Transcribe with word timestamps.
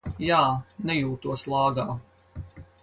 Jā, 0.27 0.39
nejūtos 0.91 1.45
lāgā. 1.55 1.87